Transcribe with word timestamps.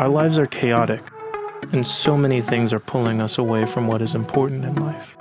Our 0.00 0.08
lives 0.08 0.38
are 0.38 0.46
chaotic, 0.46 1.02
and 1.72 1.86
so 1.86 2.16
many 2.16 2.40
things 2.40 2.72
are 2.72 2.80
pulling 2.80 3.20
us 3.20 3.36
away 3.36 3.66
from 3.66 3.86
what 3.86 4.00
is 4.00 4.14
important 4.14 4.64
in 4.64 4.74
life. 4.76 5.14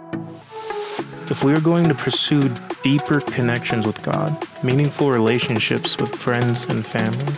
If 1.29 1.43
we 1.43 1.51
are 1.51 1.59
going 1.59 1.89
to 1.89 1.93
pursue 1.93 2.49
deeper 2.81 3.19
connections 3.19 3.85
with 3.85 4.01
God, 4.01 4.41
meaningful 4.63 5.11
relationships 5.11 5.97
with 5.97 6.15
friends 6.15 6.63
and 6.63 6.85
family, 6.85 7.33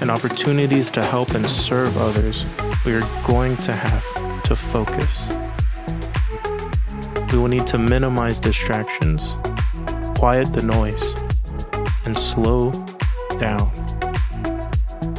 and 0.00 0.10
opportunities 0.10 0.90
to 0.90 1.04
help 1.04 1.30
and 1.36 1.46
serve 1.46 1.96
others, 1.98 2.52
we 2.84 2.94
are 2.94 3.08
going 3.24 3.56
to 3.58 3.72
have 3.72 4.42
to 4.42 4.56
focus. 4.56 5.28
We 7.32 7.38
will 7.38 7.46
need 7.46 7.68
to 7.68 7.78
minimize 7.78 8.40
distractions, 8.40 9.36
quiet 10.18 10.52
the 10.52 10.62
noise, 10.62 11.14
and 12.06 12.18
slow 12.18 12.72
down. 13.38 13.70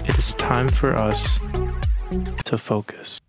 It 0.06 0.18
is 0.18 0.34
time 0.34 0.68
for 0.68 0.94
us 0.96 1.40
to 2.54 2.58
focus. 2.60 3.20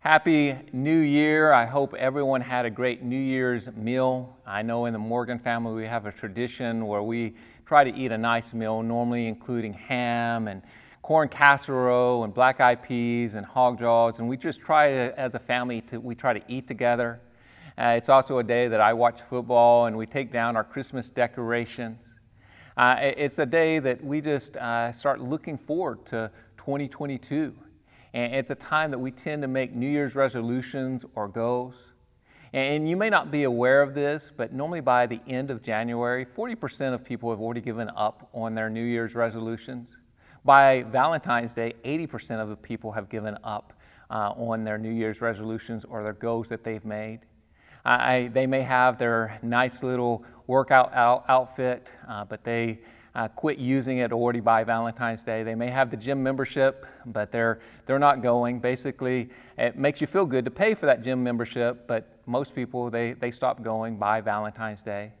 Happy 0.00 0.56
New 0.72 0.98
Year. 0.98 1.52
I 1.52 1.64
hope 1.64 1.94
everyone 1.94 2.40
had 2.40 2.66
a 2.66 2.70
great 2.70 3.04
New 3.04 3.16
Year's 3.16 3.68
meal. 3.70 4.36
I 4.44 4.62
know 4.62 4.86
in 4.86 4.92
the 4.92 4.98
Morgan 4.98 5.38
family 5.38 5.74
we 5.74 5.86
have 5.86 6.06
a 6.06 6.12
tradition 6.12 6.88
where 6.88 7.04
we 7.04 7.36
try 7.66 7.84
to 7.84 7.94
eat 7.94 8.10
a 8.10 8.18
nice 8.18 8.52
meal, 8.52 8.82
normally 8.82 9.28
including 9.28 9.74
ham 9.74 10.48
and 10.48 10.60
corn 11.02 11.28
casserole 11.28 12.24
and 12.24 12.34
black 12.34 12.60
eyed 12.60 12.82
peas 12.82 13.36
and 13.36 13.46
hog 13.46 13.78
jaws, 13.78 14.18
and 14.18 14.28
we 14.28 14.36
just 14.36 14.60
try 14.60 14.90
to, 14.90 15.20
as 15.20 15.36
a 15.36 15.38
family 15.38 15.80
to 15.82 16.00
we 16.00 16.16
try 16.16 16.32
to 16.32 16.42
eat 16.48 16.66
together. 16.66 17.20
Uh, 17.78 17.94
it's 17.96 18.08
also 18.08 18.38
a 18.38 18.42
day 18.42 18.66
that 18.66 18.80
I 18.80 18.92
watch 18.92 19.20
football 19.20 19.86
and 19.86 19.96
we 19.96 20.04
take 20.04 20.32
down 20.32 20.56
our 20.56 20.64
Christmas 20.64 21.10
decorations. 21.10 22.16
Uh, 22.76 22.96
it's 23.00 23.38
a 23.38 23.46
day 23.46 23.78
that 23.78 24.02
we 24.02 24.20
just 24.20 24.56
uh, 24.56 24.90
start 24.90 25.20
looking 25.20 25.58
forward 25.58 26.04
to 26.06 26.28
2022. 26.56 27.54
And 28.14 28.32
it's 28.32 28.50
a 28.50 28.54
time 28.54 28.92
that 28.92 28.98
we 28.98 29.10
tend 29.10 29.42
to 29.42 29.48
make 29.48 29.74
New 29.74 29.88
Year's 29.88 30.14
resolutions 30.14 31.04
or 31.16 31.26
goals. 31.26 31.74
And 32.52 32.88
you 32.88 32.96
may 32.96 33.10
not 33.10 33.32
be 33.32 33.42
aware 33.42 33.82
of 33.82 33.92
this, 33.92 34.30
but 34.34 34.52
normally 34.52 34.80
by 34.80 35.06
the 35.06 35.20
end 35.26 35.50
of 35.50 35.60
January, 35.60 36.24
40% 36.24 36.94
of 36.94 37.04
people 37.04 37.28
have 37.30 37.40
already 37.40 37.60
given 37.60 37.90
up 37.96 38.28
on 38.32 38.54
their 38.54 38.70
New 38.70 38.84
Year's 38.84 39.16
resolutions. 39.16 39.98
By 40.44 40.84
Valentine's 40.84 41.54
Day, 41.54 41.74
80% 41.84 42.40
of 42.40 42.48
the 42.50 42.56
people 42.56 42.92
have 42.92 43.08
given 43.08 43.36
up 43.42 43.72
uh, 44.08 44.30
on 44.36 44.62
their 44.62 44.78
New 44.78 44.92
Year's 44.92 45.20
resolutions 45.20 45.84
or 45.84 46.04
their 46.04 46.12
goals 46.12 46.48
that 46.50 46.62
they've 46.62 46.84
made. 46.84 47.20
I, 47.84 48.30
they 48.32 48.46
may 48.46 48.62
have 48.62 48.96
their 48.96 49.40
nice 49.42 49.82
little 49.82 50.24
workout 50.46 50.94
out, 50.94 51.24
outfit, 51.28 51.92
uh, 52.08 52.24
but 52.24 52.44
they 52.44 52.78
uh, 53.14 53.28
quit 53.28 53.58
using 53.58 53.98
it 53.98 54.12
already 54.12 54.40
by 54.40 54.64
Valentine's 54.64 55.22
Day. 55.22 55.42
They 55.42 55.54
may 55.54 55.70
have 55.70 55.90
the 55.90 55.96
gym 55.96 56.22
membership, 56.22 56.84
but 57.06 57.30
they're, 57.30 57.60
they're 57.86 57.98
not 57.98 58.22
going. 58.22 58.58
Basically, 58.58 59.30
it 59.56 59.78
makes 59.78 60.00
you 60.00 60.06
feel 60.06 60.26
good 60.26 60.44
to 60.44 60.50
pay 60.50 60.74
for 60.74 60.86
that 60.86 61.02
gym 61.02 61.22
membership, 61.22 61.86
but 61.86 62.18
most 62.26 62.54
people, 62.54 62.90
they, 62.90 63.12
they 63.12 63.30
stop 63.30 63.62
going 63.62 63.96
by 63.96 64.20
Valentine's 64.20 64.82
Day. 64.82 65.12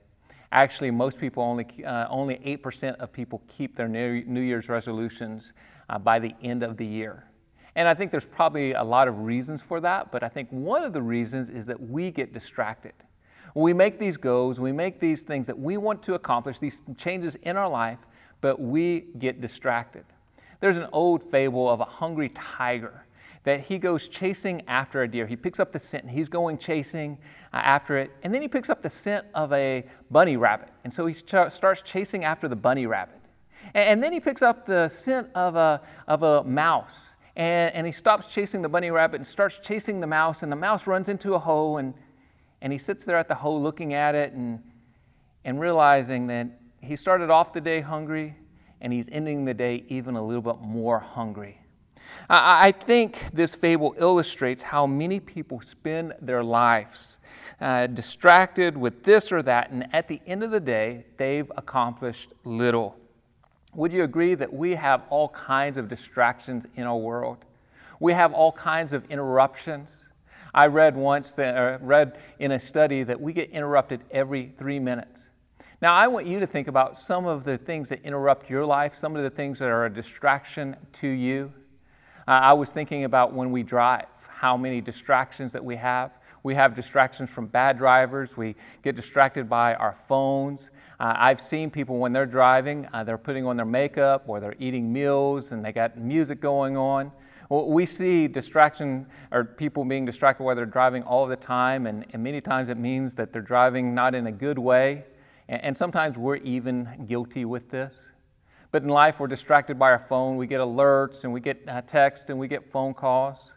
Actually, 0.50 0.90
most 0.90 1.18
people, 1.18 1.42
only, 1.42 1.66
uh, 1.84 2.06
only 2.08 2.36
8% 2.36 2.96
of 2.96 3.12
people 3.12 3.42
keep 3.48 3.76
their 3.76 3.88
New, 3.88 4.40
Year's 4.40 4.68
resolutions 4.68 5.52
uh, 5.88 5.98
by 5.98 6.18
the 6.18 6.34
end 6.42 6.62
of 6.62 6.76
the 6.76 6.86
year. 6.86 7.24
And 7.76 7.88
I 7.88 7.94
think 7.94 8.10
there's 8.12 8.24
probably 8.24 8.72
a 8.72 8.84
lot 8.84 9.08
of 9.08 9.20
reasons 9.20 9.60
for 9.60 9.80
that, 9.80 10.12
but 10.12 10.22
I 10.22 10.28
think 10.28 10.48
one 10.50 10.84
of 10.84 10.92
the 10.92 11.02
reasons 11.02 11.50
is 11.50 11.66
that 11.66 11.80
we 11.80 12.12
get 12.12 12.32
distracted. 12.32 12.92
We 13.54 13.72
make 13.72 14.00
these 14.00 14.16
goals, 14.16 14.58
we 14.58 14.72
make 14.72 14.98
these 14.98 15.22
things 15.22 15.46
that 15.46 15.58
we 15.58 15.76
want 15.76 16.02
to 16.04 16.14
accomplish, 16.14 16.58
these 16.58 16.82
changes 16.96 17.36
in 17.36 17.56
our 17.56 17.68
life, 17.68 17.98
but 18.40 18.60
we 18.60 19.06
get 19.18 19.40
distracted. 19.40 20.04
There's 20.60 20.76
an 20.76 20.88
old 20.92 21.22
fable 21.30 21.70
of 21.70 21.80
a 21.80 21.84
hungry 21.84 22.30
tiger 22.30 23.04
that 23.44 23.60
he 23.60 23.78
goes 23.78 24.08
chasing 24.08 24.62
after 24.66 25.02
a 25.02 25.08
deer. 25.08 25.26
He 25.26 25.36
picks 25.36 25.60
up 25.60 25.70
the 25.70 25.78
scent 25.78 26.04
and 26.04 26.12
he's 26.12 26.28
going 26.28 26.58
chasing 26.58 27.18
uh, 27.52 27.58
after 27.58 27.98
it, 27.98 28.10
and 28.22 28.34
then 28.34 28.42
he 28.42 28.48
picks 28.48 28.70
up 28.70 28.82
the 28.82 28.90
scent 28.90 29.26
of 29.34 29.52
a 29.52 29.84
bunny 30.10 30.36
rabbit. 30.36 30.70
And 30.82 30.92
so 30.92 31.06
he 31.06 31.14
ch- 31.14 31.50
starts 31.50 31.82
chasing 31.82 32.24
after 32.24 32.48
the 32.48 32.56
bunny 32.56 32.86
rabbit. 32.86 33.20
And, 33.74 33.88
and, 33.88 34.02
then 34.02 34.12
he 34.12 34.20
picks 34.20 34.42
up 34.42 34.66
the 34.66 34.88
scent 34.88 35.28
of 35.34 35.56
a, 35.56 35.80
of 36.08 36.22
a 36.22 36.42
mouse. 36.44 37.10
And, 37.36 37.74
and 37.74 37.86
he 37.86 37.92
stops 37.92 38.32
chasing 38.32 38.62
the 38.62 38.68
bunny 38.68 38.90
rabbit 38.90 39.16
and 39.16 39.26
starts 39.26 39.58
chasing 39.58 40.00
the 40.00 40.06
mouse, 40.06 40.42
and 40.42 40.50
the 40.50 40.56
mouse 40.56 40.86
runs 40.86 41.08
into 41.08 41.34
a 41.34 41.38
hole 41.38 41.78
and 41.78 41.94
and 42.64 42.72
he 42.72 42.78
sits 42.78 43.04
there 43.04 43.18
at 43.18 43.28
the 43.28 43.34
hole 43.34 43.62
looking 43.62 43.92
at 43.92 44.14
it 44.14 44.32
and, 44.32 44.58
and 45.44 45.60
realizing 45.60 46.26
that 46.28 46.48
he 46.80 46.96
started 46.96 47.28
off 47.28 47.52
the 47.52 47.60
day 47.60 47.82
hungry 47.82 48.34
and 48.80 48.90
he's 48.90 49.06
ending 49.10 49.44
the 49.44 49.52
day 49.52 49.84
even 49.88 50.16
a 50.16 50.24
little 50.24 50.40
bit 50.40 50.62
more 50.62 50.98
hungry. 50.98 51.60
I, 52.28 52.68
I 52.68 52.72
think 52.72 53.26
this 53.34 53.54
fable 53.54 53.94
illustrates 53.98 54.62
how 54.62 54.86
many 54.86 55.20
people 55.20 55.60
spend 55.60 56.14
their 56.22 56.42
lives 56.42 57.18
uh, 57.60 57.86
distracted 57.86 58.78
with 58.78 59.02
this 59.04 59.30
or 59.30 59.42
that, 59.42 59.70
and 59.70 59.86
at 59.94 60.08
the 60.08 60.22
end 60.26 60.42
of 60.42 60.50
the 60.50 60.58
day, 60.58 61.04
they've 61.18 61.52
accomplished 61.58 62.32
little. 62.44 62.96
Would 63.74 63.92
you 63.92 64.04
agree 64.04 64.34
that 64.36 64.52
we 64.52 64.74
have 64.74 65.02
all 65.10 65.28
kinds 65.28 65.76
of 65.76 65.88
distractions 65.88 66.64
in 66.76 66.84
our 66.84 66.96
world? 66.96 67.44
We 68.00 68.14
have 68.14 68.32
all 68.32 68.52
kinds 68.52 68.94
of 68.94 69.04
interruptions. 69.10 70.08
I 70.54 70.66
read 70.66 70.96
once 70.96 71.34
that, 71.34 71.82
read 71.82 72.18
in 72.38 72.52
a 72.52 72.60
study 72.60 73.02
that 73.02 73.20
we 73.20 73.32
get 73.32 73.50
interrupted 73.50 74.02
every 74.10 74.52
three 74.56 74.78
minutes. 74.78 75.28
Now, 75.82 75.94
I 75.94 76.06
want 76.06 76.26
you 76.26 76.38
to 76.40 76.46
think 76.46 76.68
about 76.68 76.96
some 76.96 77.26
of 77.26 77.44
the 77.44 77.58
things 77.58 77.88
that 77.88 78.02
interrupt 78.04 78.48
your 78.48 78.64
life, 78.64 78.94
some 78.94 79.16
of 79.16 79.24
the 79.24 79.30
things 79.30 79.58
that 79.58 79.68
are 79.68 79.86
a 79.86 79.92
distraction 79.92 80.76
to 80.92 81.08
you. 81.08 81.52
Uh, 82.26 82.30
I 82.30 82.52
was 82.52 82.70
thinking 82.70 83.04
about 83.04 83.34
when 83.34 83.50
we 83.50 83.62
drive, 83.64 84.06
how 84.28 84.56
many 84.56 84.80
distractions 84.80 85.52
that 85.52 85.64
we 85.64 85.76
have. 85.76 86.12
We 86.44 86.54
have 86.54 86.74
distractions 86.74 87.30
from 87.30 87.46
bad 87.46 87.76
drivers. 87.76 88.36
We 88.36 88.54
get 88.82 88.94
distracted 88.94 89.48
by 89.48 89.74
our 89.74 89.96
phones. 90.06 90.70
Uh, 91.00 91.14
I've 91.16 91.40
seen 91.40 91.70
people 91.70 91.98
when 91.98 92.12
they're 92.12 92.26
driving, 92.26 92.86
uh, 92.92 93.02
they're 93.02 93.18
putting 93.18 93.44
on 93.44 93.56
their 93.56 93.66
makeup 93.66 94.24
or 94.26 94.40
they're 94.40 94.54
eating 94.58 94.92
meals 94.92 95.52
and 95.52 95.64
they 95.64 95.72
got 95.72 95.98
music 95.98 96.40
going 96.40 96.76
on. 96.76 97.10
We 97.50 97.86
see 97.86 98.26
distraction 98.26 99.06
or 99.30 99.44
people 99.44 99.84
being 99.84 100.04
distracted 100.04 100.44
while 100.44 100.56
they're 100.56 100.66
driving 100.66 101.02
all 101.02 101.26
the 101.26 101.36
time, 101.36 101.86
and, 101.86 102.06
and 102.12 102.22
many 102.22 102.40
times 102.40 102.68
it 102.68 102.78
means 102.78 103.14
that 103.16 103.32
they're 103.32 103.42
driving 103.42 103.94
not 103.94 104.14
in 104.14 104.26
a 104.26 104.32
good 104.32 104.58
way. 104.58 105.04
And, 105.48 105.62
and 105.62 105.76
sometimes 105.76 106.16
we're 106.16 106.36
even 106.36 107.06
guilty 107.06 107.44
with 107.44 107.70
this. 107.70 108.12
But 108.70 108.82
in 108.82 108.88
life, 108.88 109.20
we're 109.20 109.28
distracted 109.28 109.78
by 109.78 109.90
our 109.90 109.98
phone. 109.98 110.36
We 110.36 110.46
get 110.46 110.60
alerts 110.60 111.24
and 111.24 111.32
we 111.32 111.40
get 111.40 111.62
uh, 111.68 111.82
texts 111.82 112.28
and 112.30 112.38
we 112.38 112.48
get 112.48 112.72
phone 112.72 112.92
calls. 112.92 113.52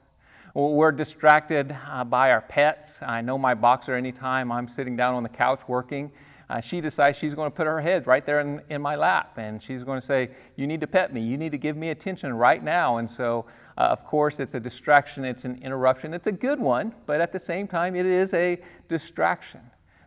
We're 0.53 0.91
distracted 0.91 1.75
uh, 1.88 2.03
by 2.03 2.31
our 2.31 2.41
pets. 2.41 3.00
I 3.01 3.21
know 3.21 3.38
my 3.38 3.53
boxer 3.53 3.95
anytime 3.95 4.51
I'm 4.51 4.67
sitting 4.67 4.95
down 4.95 5.15
on 5.15 5.23
the 5.23 5.29
couch 5.29 5.61
working 5.67 6.11
uh, 6.49 6.61
she 6.61 6.79
decides 6.79 7.17
she's 7.17 7.35
going 7.35 7.51
to 7.51 7.55
put 7.55 7.67
her 7.67 7.81
head 7.81 8.07
right 8.07 8.25
there 8.25 8.39
in, 8.39 8.61
in, 8.69 8.81
my 8.81 8.95
lap 8.95 9.38
and 9.38 9.61
she's 9.61 9.83
going 9.83 9.99
to 9.99 10.05
say, 10.05 10.29
You 10.55 10.65
need 10.65 10.79
to 10.81 10.88
pet 10.88 11.13
me. 11.13 11.21
You 11.21 11.38
need 11.38 11.51
to 11.51 11.57
give 11.57 11.75
me 11.75 11.89
attention 11.89 12.33
right 12.33 12.63
now. 12.63 12.97
And 12.97 13.09
so, 13.09 13.45
uh, 13.77 13.81
of 13.81 14.05
course, 14.05 14.39
it's 14.39 14.53
a 14.53 14.59
distraction, 14.59 15.25
it's 15.25 15.44
an 15.44 15.59
interruption. 15.61 16.13
It's 16.13 16.27
a 16.27 16.31
good 16.31 16.59
one, 16.59 16.94
but 17.05 17.19
at 17.19 17.33
the 17.33 17.39
same 17.39 17.67
time, 17.67 17.95
it 17.95 18.05
is 18.05 18.33
a 18.33 18.59
distraction. 18.88 19.59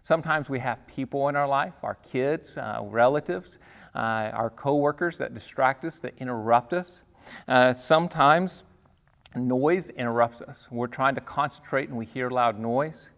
Sometimes 0.02 0.48
we 0.48 0.58
have 0.60 0.87
people 0.87 1.28
in 1.28 1.37
our 1.37 1.46
life, 1.46 1.75
our 1.82 1.96
kids, 1.96 2.56
uh, 2.56 2.81
relatives, 2.82 3.58
uh, 3.94 4.31
our 4.32 4.48
coworkers 4.48 5.19
that 5.19 5.34
distract 5.34 5.84
us, 5.84 6.00
that 6.00 6.14
interrupt 6.19 6.72
us. 6.72 7.02
Uh, 7.46 7.75
sometimes 7.75 8.64
noise 9.37 9.90
interrupts 9.90 10.40
us. 10.40 10.69
We're 10.70 10.87
trying 10.87 11.16
to 11.16 11.20
concentrate 11.20 11.90
and 11.90 11.98
we 11.98 12.06
hear 12.06 12.31
loud 12.31 12.58
noise. 12.58 13.10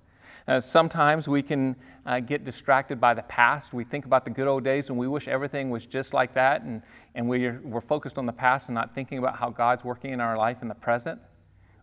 Uh, 0.48 0.60
sometimes 0.60 1.28
we 1.28 1.42
can 1.42 1.76
uh, 2.04 2.18
get 2.20 2.44
distracted 2.44 3.00
by 3.00 3.14
the 3.14 3.22
past. 3.22 3.72
We 3.72 3.84
think 3.84 4.04
about 4.04 4.24
the 4.24 4.30
good 4.30 4.48
old 4.48 4.64
days 4.64 4.88
and 4.88 4.98
we 4.98 5.06
wish 5.06 5.28
everything 5.28 5.70
was 5.70 5.86
just 5.86 6.12
like 6.12 6.34
that, 6.34 6.62
and, 6.62 6.82
and 7.14 7.28
we're, 7.28 7.60
we're 7.62 7.80
focused 7.80 8.18
on 8.18 8.26
the 8.26 8.32
past 8.32 8.68
and 8.68 8.74
not 8.74 8.94
thinking 8.94 9.18
about 9.18 9.36
how 9.36 9.50
God's 9.50 9.84
working 9.84 10.12
in 10.12 10.20
our 10.20 10.36
life 10.36 10.62
in 10.62 10.68
the 10.68 10.74
present. 10.74 11.20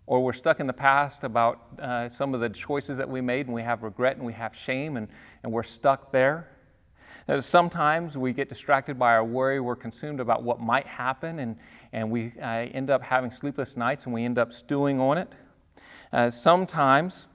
Or 0.07 0.23
we're 0.23 0.33
stuck 0.33 0.59
in 0.59 0.67
the 0.67 0.73
past 0.73 1.23
about 1.23 1.79
uh, 1.79 2.09
some 2.09 2.33
of 2.33 2.41
the 2.41 2.50
choices 2.50 2.97
that 2.97 3.07
we 3.07 3.21
made 3.21 3.45
and 3.45 3.53
we 3.53 3.61
have 3.61 3.83
regret 3.83 4.17
and 4.17 4.25
we 4.25 4.33
have 4.33 4.56
shame 4.56 4.97
and, 4.97 5.07
and 5.44 5.53
we're 5.53 5.63
stuck 5.63 6.12
there. 6.12 6.50
Uh, 7.27 7.39
sometimes 7.39 8.17
we 8.17 8.33
get 8.33 8.50
distracted 8.50 8.97
by 8.97 9.13
our 9.13 9.23
worry. 9.23 9.59
We're 9.59 9.75
consumed 9.75 10.19
about 10.19 10.41
what 10.41 10.59
might 10.59 10.88
happen 10.88 11.38
and, 11.38 11.55
and 11.94 12.09
we 12.09 12.33
uh, 12.41 12.45
end 12.45 12.89
up 12.89 13.03
having 13.03 13.29
sleepless 13.29 13.77
nights 13.77 14.05
and 14.05 14.13
we 14.13 14.25
end 14.25 14.39
up 14.39 14.51
stewing 14.51 15.00
on 15.00 15.19
it. 15.19 15.31
Uh, 16.12 16.31
sometimes 16.31 17.27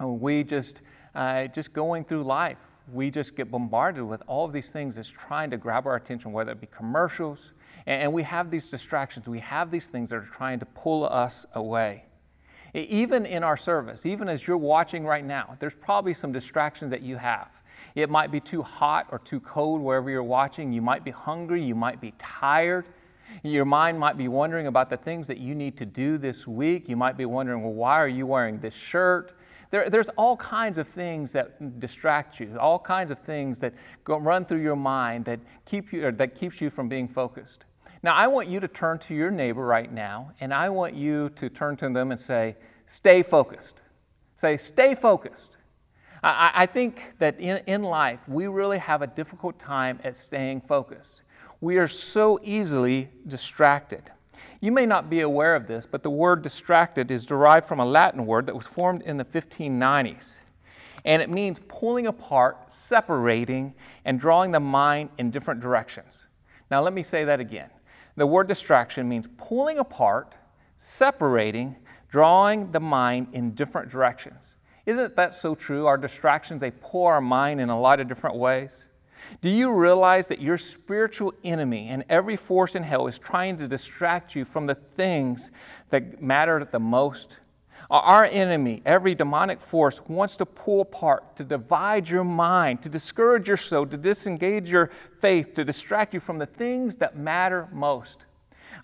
we 0.00 0.44
just, 0.44 0.82
uh, 1.14 1.46
just 1.46 1.72
going 1.72 2.04
through 2.04 2.24
life, 2.24 2.58
we 2.92 3.10
just 3.10 3.36
get 3.36 3.50
bombarded 3.50 4.04
with 4.04 4.22
all 4.26 4.44
of 4.44 4.52
these 4.52 4.70
things 4.70 4.96
that's 4.96 5.08
trying 5.08 5.50
to 5.50 5.56
grab 5.56 5.86
our 5.86 5.96
attention, 5.96 6.32
whether 6.32 6.52
it 6.52 6.60
be 6.60 6.68
commercials, 6.68 7.52
and, 7.86 8.02
and 8.02 8.12
we 8.12 8.22
have 8.22 8.50
these 8.50 8.70
distractions. 8.70 9.28
We 9.28 9.40
have 9.40 9.70
these 9.70 9.88
things 9.88 10.10
that 10.10 10.16
are 10.16 10.22
trying 10.22 10.58
to 10.60 10.66
pull 10.66 11.04
us 11.04 11.46
away. 11.54 12.04
Even 12.74 13.24
in 13.24 13.42
our 13.42 13.56
service, 13.56 14.04
even 14.04 14.28
as 14.28 14.46
you're 14.46 14.56
watching 14.56 15.04
right 15.04 15.24
now, 15.24 15.56
there's 15.60 15.74
probably 15.74 16.12
some 16.12 16.30
distractions 16.30 16.90
that 16.90 17.00
you 17.00 17.16
have. 17.16 17.48
It 17.94 18.10
might 18.10 18.30
be 18.30 18.40
too 18.40 18.62
hot 18.62 19.06
or 19.10 19.18
too 19.18 19.40
cold 19.40 19.80
wherever 19.80 20.10
you're 20.10 20.22
watching. 20.22 20.72
You 20.72 20.82
might 20.82 21.02
be 21.02 21.10
hungry. 21.10 21.64
You 21.64 21.74
might 21.74 22.00
be 22.00 22.12
tired. 22.18 22.84
Your 23.42 23.64
mind 23.64 23.98
might 23.98 24.18
be 24.18 24.28
wondering 24.28 24.66
about 24.66 24.90
the 24.90 24.96
things 24.96 25.26
that 25.28 25.38
you 25.38 25.54
need 25.54 25.76
to 25.78 25.86
do 25.86 26.18
this 26.18 26.46
week. 26.46 26.88
You 26.88 26.96
might 26.96 27.16
be 27.16 27.24
wondering, 27.24 27.62
well, 27.62 27.72
why 27.72 27.94
are 27.94 28.08
you 28.08 28.26
wearing 28.26 28.58
this 28.58 28.74
shirt? 28.74 29.35
There, 29.70 29.90
there's 29.90 30.08
all 30.10 30.36
kinds 30.36 30.78
of 30.78 30.86
things 30.86 31.32
that 31.32 31.80
distract 31.80 32.38
you, 32.40 32.56
all 32.58 32.78
kinds 32.78 33.10
of 33.10 33.18
things 33.18 33.58
that 33.60 33.74
go, 34.04 34.18
run 34.18 34.44
through 34.44 34.62
your 34.62 34.76
mind 34.76 35.24
that, 35.24 35.40
keep 35.64 35.92
you, 35.92 36.10
that 36.10 36.34
keeps 36.34 36.60
you 36.60 36.70
from 36.70 36.88
being 36.88 37.08
focused. 37.08 37.64
Now, 38.02 38.14
I 38.14 38.26
want 38.28 38.48
you 38.48 38.60
to 38.60 38.68
turn 38.68 38.98
to 39.00 39.14
your 39.14 39.30
neighbor 39.30 39.64
right 39.64 39.92
now, 39.92 40.32
and 40.40 40.54
I 40.54 40.68
want 40.68 40.94
you 40.94 41.30
to 41.30 41.48
turn 41.48 41.76
to 41.78 41.88
them 41.88 42.10
and 42.10 42.20
say, 42.20 42.56
Stay 42.86 43.22
focused. 43.22 43.82
Say, 44.36 44.56
Stay 44.56 44.94
focused. 44.94 45.56
I, 46.22 46.52
I 46.54 46.66
think 46.66 47.14
that 47.18 47.40
in, 47.40 47.58
in 47.66 47.82
life, 47.82 48.20
we 48.28 48.46
really 48.46 48.78
have 48.78 49.02
a 49.02 49.06
difficult 49.06 49.58
time 49.58 49.98
at 50.04 50.16
staying 50.16 50.62
focused. 50.62 51.22
We 51.60 51.78
are 51.78 51.88
so 51.88 52.38
easily 52.42 53.08
distracted. 53.26 54.10
You 54.60 54.72
may 54.72 54.86
not 54.86 55.10
be 55.10 55.20
aware 55.20 55.54
of 55.54 55.66
this, 55.66 55.86
but 55.86 56.02
the 56.02 56.10
word 56.10 56.42
distracted 56.42 57.10
is 57.10 57.26
derived 57.26 57.66
from 57.66 57.80
a 57.80 57.84
Latin 57.84 58.26
word 58.26 58.46
that 58.46 58.54
was 58.54 58.66
formed 58.66 59.02
in 59.02 59.16
the 59.16 59.24
1590s. 59.24 60.40
And 61.04 61.22
it 61.22 61.30
means 61.30 61.60
pulling 61.68 62.06
apart, 62.06 62.72
separating, 62.72 63.74
and 64.04 64.18
drawing 64.18 64.50
the 64.50 64.60
mind 64.60 65.10
in 65.18 65.30
different 65.30 65.60
directions. 65.60 66.24
Now, 66.70 66.82
let 66.82 66.92
me 66.92 67.02
say 67.02 67.24
that 67.24 67.38
again. 67.38 67.70
The 68.16 68.26
word 68.26 68.48
distraction 68.48 69.08
means 69.08 69.28
pulling 69.36 69.78
apart, 69.78 70.34
separating, 70.78 71.76
drawing 72.08 72.72
the 72.72 72.80
mind 72.80 73.28
in 73.32 73.54
different 73.54 73.90
directions. 73.90 74.56
Isn't 74.86 75.16
that 75.16 75.34
so 75.34 75.54
true? 75.54 75.86
Our 75.86 75.98
distractions, 75.98 76.60
they 76.60 76.70
pull 76.70 77.06
our 77.06 77.20
mind 77.20 77.60
in 77.60 77.68
a 77.68 77.78
lot 77.78 78.00
of 78.00 78.08
different 78.08 78.36
ways. 78.36 78.86
Do 79.40 79.50
you 79.50 79.72
realize 79.72 80.28
that 80.28 80.40
your 80.40 80.58
spiritual 80.58 81.34
enemy 81.44 81.88
and 81.88 82.04
every 82.08 82.36
force 82.36 82.74
in 82.74 82.82
hell 82.82 83.06
is 83.06 83.18
trying 83.18 83.56
to 83.58 83.68
distract 83.68 84.34
you 84.34 84.44
from 84.44 84.66
the 84.66 84.74
things 84.74 85.50
that 85.90 86.22
matter 86.22 86.64
the 86.64 86.80
most? 86.80 87.38
Our 87.88 88.24
enemy, 88.24 88.82
every 88.84 89.14
demonic 89.14 89.60
force, 89.60 90.00
wants 90.08 90.36
to 90.38 90.46
pull 90.46 90.80
apart, 90.80 91.36
to 91.36 91.44
divide 91.44 92.08
your 92.08 92.24
mind, 92.24 92.82
to 92.82 92.88
discourage 92.88 93.46
your 93.46 93.56
soul, 93.56 93.86
to 93.86 93.96
disengage 93.96 94.68
your 94.68 94.90
faith, 95.20 95.54
to 95.54 95.64
distract 95.64 96.12
you 96.12 96.18
from 96.18 96.38
the 96.38 96.46
things 96.46 96.96
that 96.96 97.16
matter 97.16 97.68
most. 97.72 98.24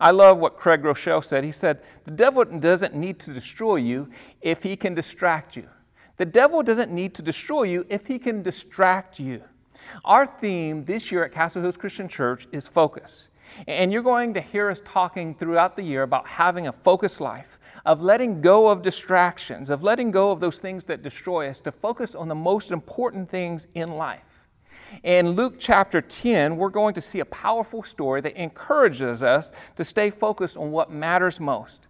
I 0.00 0.12
love 0.12 0.39
what 0.39 0.56
Craig 0.56 0.83
Groeschel 0.83 1.23
said. 1.23 1.43
He 1.44 1.53
said, 1.53 1.81
The 2.05 2.11
devil 2.12 2.44
doesn't 2.44 2.94
need 2.94 3.19
to 3.21 3.33
destroy 3.33 3.77
you 3.77 4.09
if 4.41 4.62
he 4.62 4.77
can 4.77 4.94
distract 4.94 5.56
you. 5.56 5.69
The 6.17 6.25
devil 6.25 6.62
doesn't 6.62 6.93
need 6.93 7.15
to 7.15 7.23
destroy 7.23 7.65
you 7.65 7.87
if 7.89 8.06
he 8.06 8.19
can 8.19 8.43
distract 8.43 9.19
you. 9.19 9.43
Our 10.05 10.26
theme 10.26 10.84
this 10.84 11.12
year 11.12 11.25
at 11.25 11.32
Castle 11.32 11.62
Hills 11.62 11.76
Christian 11.76 12.08
Church 12.08 12.46
is 12.52 12.67
focus. 12.69 13.29
And 13.67 13.93
you're 13.93 14.02
going 14.02 14.34
to 14.34 14.40
hear 14.40 14.70
us 14.70 14.82
talking 14.84 15.34
throughout 15.34 15.76
the 15.76 15.82
year 15.82 16.02
about 16.02 16.26
having 16.26 16.69
a 16.69 16.73
focused 16.73 17.20
life, 17.20 17.58
of 17.84 18.02
letting 18.02 18.40
go 18.40 18.69
of 18.69 18.82
distractions, 18.82 19.70
of 19.70 19.82
letting 19.82 20.11
go 20.11 20.31
of 20.31 20.40
those 20.40 20.58
things 20.58 20.84
that 20.87 21.02
destroy 21.02 21.49
us, 21.49 21.61
to 21.61 21.73
focus 21.73 22.14
on 22.14 22.29
the 22.29 22.34
most 22.34 22.70
important 22.70 23.29
things 23.29 23.67
in 23.75 23.93
life. 23.93 24.23
In 25.02 25.31
Luke 25.31 25.55
chapter 25.58 26.00
10, 26.00 26.56
we're 26.56 26.69
going 26.69 26.94
to 26.94 27.00
see 27.00 27.20
a 27.20 27.25
powerful 27.26 27.82
story 27.82 28.20
that 28.20 28.40
encourages 28.40 29.23
us 29.23 29.52
to 29.76 29.84
stay 29.84 30.11
focused 30.11 30.56
on 30.56 30.70
what 30.70 30.90
matters 30.90 31.40
most. 31.40 31.88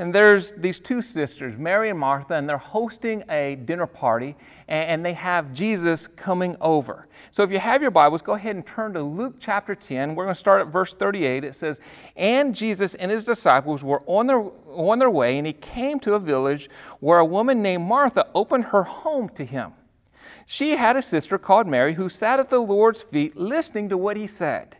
And 0.00 0.14
there's 0.14 0.52
these 0.52 0.80
two 0.80 1.02
sisters, 1.02 1.58
Mary 1.58 1.90
and 1.90 1.98
Martha, 1.98 2.32
and 2.32 2.48
they're 2.48 2.56
hosting 2.56 3.22
a 3.28 3.56
dinner 3.66 3.86
party, 3.86 4.34
and 4.66 5.04
they 5.04 5.12
have 5.12 5.52
Jesus 5.52 6.06
coming 6.06 6.56
over. 6.58 7.06
So 7.32 7.42
if 7.42 7.50
you 7.50 7.58
have 7.58 7.82
your 7.82 7.90
Bibles, 7.90 8.22
go 8.22 8.32
ahead 8.32 8.56
and 8.56 8.66
turn 8.66 8.94
to 8.94 9.02
Luke 9.02 9.34
chapter 9.38 9.74
10. 9.74 10.14
We're 10.14 10.24
going 10.24 10.32
to 10.32 10.40
start 10.40 10.62
at 10.62 10.68
verse 10.68 10.94
38. 10.94 11.44
It 11.44 11.54
says, 11.54 11.80
And 12.16 12.54
Jesus 12.54 12.94
and 12.94 13.10
his 13.10 13.26
disciples 13.26 13.84
were 13.84 14.00
on 14.06 14.26
their, 14.26 14.42
on 14.70 14.98
their 14.98 15.10
way, 15.10 15.36
and 15.36 15.46
he 15.46 15.52
came 15.52 16.00
to 16.00 16.14
a 16.14 16.18
village 16.18 16.70
where 17.00 17.18
a 17.18 17.24
woman 17.26 17.60
named 17.60 17.84
Martha 17.84 18.26
opened 18.34 18.64
her 18.64 18.84
home 18.84 19.28
to 19.34 19.44
him. 19.44 19.74
She 20.46 20.76
had 20.76 20.96
a 20.96 21.02
sister 21.02 21.36
called 21.36 21.66
Mary 21.66 21.92
who 21.92 22.08
sat 22.08 22.40
at 22.40 22.48
the 22.48 22.60
Lord's 22.60 23.02
feet 23.02 23.36
listening 23.36 23.90
to 23.90 23.98
what 23.98 24.16
he 24.16 24.26
said. 24.26 24.78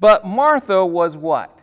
But 0.00 0.26
Martha 0.26 0.84
was 0.84 1.16
what? 1.16 1.57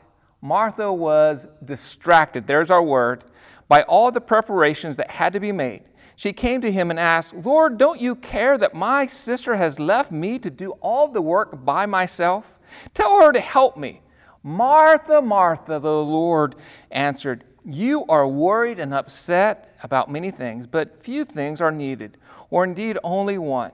Martha 0.46 0.94
was 0.94 1.48
distracted, 1.64 2.46
there's 2.46 2.70
our 2.70 2.84
word, 2.84 3.24
by 3.68 3.82
all 3.82 4.12
the 4.12 4.22
preparations 4.22 4.96
that 4.98 5.10
had 5.10 5.34
to 5.34 5.40
be 5.40 5.52
made. 5.52 5.82
She 6.16 6.34
came 6.34 6.62
to 6.62 6.72
him 6.72 6.92
and 6.92 7.00
asked, 7.00 7.34
Lord, 7.34 7.80
don't 7.80 8.00
you 8.00 8.16
care 8.16 8.56
that 8.60 8.76
my 8.76 9.08
sister 9.08 9.56
has 9.56 9.80
left 9.80 10.12
me 10.12 10.38
to 10.38 10.52
do 10.52 10.74
all 10.82 11.08
the 11.08 11.20
work 11.20 11.66
by 11.66 11.88
myself? 11.88 12.60
Tell 12.94 13.22
her 13.22 13.32
to 13.32 13.40
help 13.40 13.76
me. 13.76 14.04
Martha, 14.44 15.20
Martha, 15.20 15.80
the 15.80 16.04
Lord 16.04 16.54
answered, 16.92 17.44
You 17.66 18.06
are 18.08 18.28
worried 18.28 18.78
and 18.78 18.94
upset 18.94 19.76
about 19.82 20.12
many 20.12 20.30
things, 20.30 20.68
but 20.68 21.02
few 21.04 21.26
things 21.26 21.60
are 21.60 21.72
needed, 21.72 22.18
or 22.52 22.64
indeed 22.64 23.00
only 23.04 23.40
one. 23.40 23.72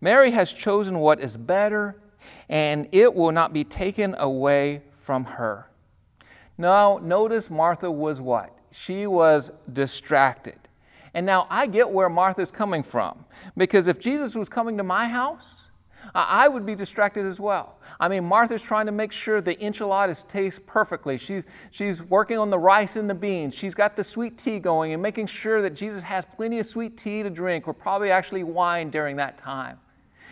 Mary 0.00 0.30
has 0.30 0.52
chosen 0.52 1.00
what 1.00 1.18
is 1.18 1.36
better, 1.36 2.00
and 2.48 2.88
it 2.92 3.12
will 3.12 3.32
not 3.32 3.52
be 3.52 3.64
taken 3.64 4.14
away 4.20 4.82
from 4.98 5.24
her. 5.24 5.66
Now, 6.62 7.00
notice 7.02 7.50
Martha 7.50 7.90
was 7.90 8.20
what? 8.20 8.56
She 8.70 9.08
was 9.08 9.50
distracted. 9.72 10.60
And 11.12 11.26
now 11.26 11.48
I 11.50 11.66
get 11.66 11.90
where 11.90 12.08
Martha's 12.08 12.52
coming 12.52 12.84
from. 12.84 13.24
Because 13.56 13.88
if 13.88 13.98
Jesus 13.98 14.36
was 14.36 14.48
coming 14.48 14.76
to 14.76 14.84
my 14.84 15.08
house, 15.08 15.64
I 16.14 16.46
would 16.46 16.64
be 16.64 16.76
distracted 16.76 17.26
as 17.26 17.40
well. 17.40 17.80
I 17.98 18.08
mean, 18.08 18.24
Martha's 18.24 18.62
trying 18.62 18.86
to 18.86 18.92
make 18.92 19.10
sure 19.10 19.40
the 19.40 19.60
enchiladas 19.60 20.22
taste 20.22 20.64
perfectly. 20.64 21.18
She's, 21.18 21.46
she's 21.72 22.00
working 22.00 22.38
on 22.38 22.48
the 22.48 22.60
rice 22.60 22.94
and 22.94 23.10
the 23.10 23.14
beans. 23.14 23.56
She's 23.56 23.74
got 23.74 23.96
the 23.96 24.04
sweet 24.04 24.38
tea 24.38 24.60
going 24.60 24.92
and 24.92 25.02
making 25.02 25.26
sure 25.26 25.62
that 25.62 25.74
Jesus 25.74 26.04
has 26.04 26.24
plenty 26.36 26.60
of 26.60 26.66
sweet 26.66 26.96
tea 26.96 27.24
to 27.24 27.30
drink, 27.30 27.66
or 27.66 27.74
probably 27.74 28.12
actually 28.12 28.44
wine 28.44 28.88
during 28.88 29.16
that 29.16 29.36
time 29.36 29.80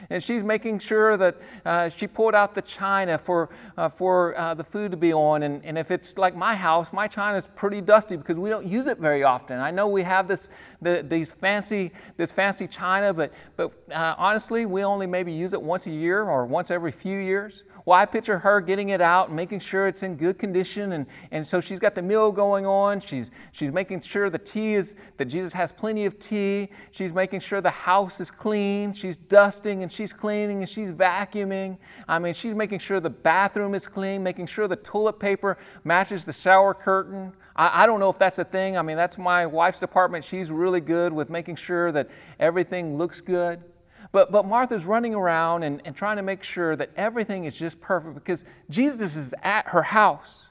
and 0.09 0.23
she's 0.23 0.43
making 0.43 0.79
sure 0.79 1.17
that 1.17 1.37
uh, 1.65 1.89
she 1.89 2.07
pulled 2.07 2.35
out 2.35 2.55
the 2.55 2.63
china 2.63 3.19
for, 3.19 3.51
uh, 3.77 3.89
for 3.89 4.39
uh, 4.39 4.55
the 4.55 4.65
food 4.65 4.91
to 4.91 4.97
be 4.97 5.13
on. 5.13 5.43
And, 5.43 5.65
and 5.65 5.77
if 5.77 5.91
it's 5.91 6.17
like 6.17 6.35
my 6.35 6.55
house, 6.55 6.93
my 6.93 7.07
china 7.07 7.37
is 7.37 7.47
pretty 7.55 7.81
dusty 7.81 8.17
because 8.17 8.39
we 8.39 8.49
don't 8.49 8.67
use 8.67 8.87
it 8.87 8.99
very 8.99 9.23
often. 9.23 9.59
I 9.59 9.71
know 9.71 9.89
we 9.89 10.03
have 10.03 10.29
this, 10.29 10.49
the, 10.81 11.05
these 11.07 11.33
fancy, 11.33 11.93
this 12.17 12.31
fancy 12.31 12.67
china, 12.67 13.13
but, 13.13 13.33
but 13.57 13.73
uh, 13.93 14.15
honestly, 14.17 14.67
we 14.67 14.85
only 14.85 15.07
maybe 15.07 15.33
use 15.33 15.53
it 15.53 15.61
once 15.61 15.87
a 15.87 15.91
year 15.91 16.23
or 16.23 16.47
once 16.47 16.71
every 16.71 16.93
few 16.93 17.19
years. 17.19 17.65
Well, 17.91 17.99
I 17.99 18.07
picture 18.07 18.39
her 18.39 18.61
getting 18.61 18.91
it 18.91 19.01
out 19.01 19.31
and 19.31 19.37
making 19.37 19.59
sure 19.59 19.89
it's 19.89 20.05
in 20.05 20.15
good 20.15 20.39
condition. 20.39 20.93
And, 20.93 21.07
and 21.33 21.45
so 21.45 21.61
she's 21.61 21.81
got 21.81 21.97
the 21.97 22.03
meal 22.03 22.31
going 22.31 22.65
on. 22.65 23.01
She's, 23.01 23.33
she's 23.51 23.73
making 23.73 24.03
sure 24.03 24.31
the 24.31 24.39
tea 24.39 24.75
is, 24.75 24.95
that 25.17 25.25
Jesus 25.25 25.53
has 25.55 25.73
plenty 25.73 26.05
of 26.05 26.17
tea. 26.21 26.69
She's 26.93 27.13
making 27.13 27.41
sure 27.41 27.61
the 27.61 27.69
house 27.69 28.21
is 28.21 28.31
clean. 28.31 28.93
She's 28.93 29.17
dusting 29.17 29.83
and 29.83 29.91
she's 29.91 30.13
cleaning 30.13 30.61
and 30.61 30.69
she's 30.69 30.93
vacuuming. 30.93 31.79
I 32.07 32.21
mean, 32.21 32.33
she's 32.33 32.55
making 32.55 32.79
sure 32.79 33.01
the 33.01 33.11
bathroom 33.11 33.75
is 33.75 33.89
clean, 33.89 34.23
making 34.23 34.47
sure 34.47 34.69
the 34.69 34.77
toilet 34.77 35.19
paper 35.19 35.59
matches 35.83 36.25
the 36.25 36.33
shower 36.33 36.75
curtain. 36.75 37.33
I, 37.57 37.83
I 37.83 37.87
don't 37.87 37.99
know 37.99 38.11
if 38.11 38.21
that's 38.21 38.39
a 38.39 38.45
thing. 38.45 38.77
I 38.77 38.83
mean, 38.83 38.97
that's 38.97 39.19
my 39.19 39.47
wife's 39.47 39.81
department. 39.81 40.25
She's 40.25 40.53
really 40.53 40.81
good 40.81 41.13
with 41.13 41.29
making 41.29 41.57
sure 41.57 41.91
that 41.91 42.09
everything 42.39 42.99
looks 42.99 43.21
good. 43.21 43.65
But, 44.13 44.33
but 44.33 44.45
Martha's 44.45 44.85
running 44.85 45.15
around 45.15 45.63
and, 45.63 45.81
and 45.85 45.95
trying 45.95 46.17
to 46.17 46.23
make 46.23 46.43
sure 46.43 46.75
that 46.77 46.91
everything 46.97 47.45
is 47.45 47.57
just 47.57 47.81
perfect 47.81 48.15
because 48.15 48.45
Jesus 48.69 49.15
is 49.15 49.35
at 49.43 49.69
her 49.69 49.83
house. 49.83 50.49